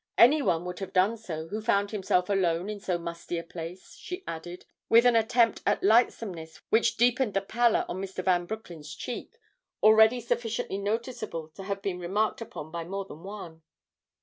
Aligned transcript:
"Any 0.17 0.41
one 0.41 0.65
would 0.65 0.79
have 0.79 0.93
done 0.93 1.15
so 1.15 1.49
who 1.49 1.61
found 1.61 1.91
himself 1.91 2.27
alone 2.27 2.71
in 2.71 2.79
so 2.79 2.97
musty 2.97 3.37
a 3.37 3.43
place," 3.43 3.95
she 3.97 4.23
added, 4.27 4.65
with 4.89 5.05
an 5.05 5.15
attempt 5.15 5.61
at 5.63 5.83
lightsomeness 5.83 6.59
which 6.71 6.97
deepened 6.97 7.35
the 7.35 7.41
pallor 7.41 7.85
on 7.87 8.01
Mr. 8.01 8.25
Van 8.25 8.47
Broecklyn's 8.47 8.95
cheek, 8.95 9.37
already 9.83 10.19
sufficiently 10.19 10.79
noticeable 10.79 11.49
to 11.49 11.65
have 11.65 11.83
been 11.83 11.99
remarked 11.99 12.41
upon 12.41 12.71
by 12.71 12.83
more 12.83 13.05
than 13.05 13.21
one. 13.21 13.61